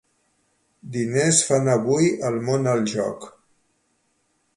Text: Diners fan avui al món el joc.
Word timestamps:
Diners 0.95 1.41
fan 1.49 1.69
avui 1.73 2.09
al 2.31 2.39
món 2.47 2.71
el 2.73 2.81
joc. 2.95 3.29